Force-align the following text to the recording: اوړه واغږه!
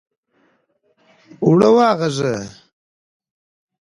اوړه 1.43 1.69
واغږه! 1.75 2.35